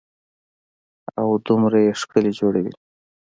او 1.19 1.29
دومره 1.47 1.77
يې 1.85 1.91
ښکلي 2.01 2.31
جوړوي. 2.39 2.73